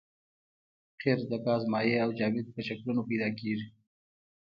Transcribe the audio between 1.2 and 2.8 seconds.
د ګاز مایع او جامد په